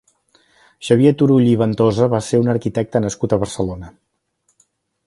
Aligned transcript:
Xavier 0.87 1.11
Turull 1.19 1.45
i 1.49 1.53
Ventosa 1.63 2.09
va 2.15 2.23
ser 2.29 2.41
un 2.45 2.51
arquitecte 2.55 3.05
nascut 3.07 3.39
a 3.39 3.41
Barcelona. 3.47 3.95